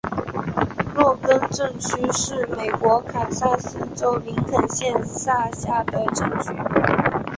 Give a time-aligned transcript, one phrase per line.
[0.95, 1.95] 洛根镇区
[2.33, 6.49] 为美国堪萨斯州林肯县辖下的镇区。